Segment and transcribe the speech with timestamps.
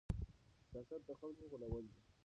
[0.71, 1.99] سياست د خلکو غولول دي.